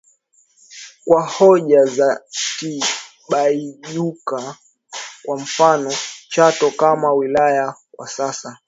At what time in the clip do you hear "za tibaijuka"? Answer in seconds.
1.85-4.57